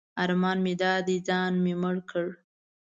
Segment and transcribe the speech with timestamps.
[0.23, 2.27] ارمان مې دا دی ځان مې مړ کړ.